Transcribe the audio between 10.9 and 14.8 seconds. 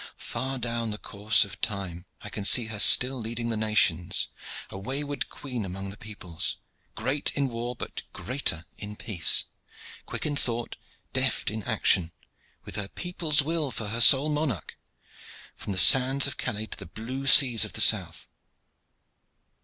deft in action, with her people's will for her sole monarch,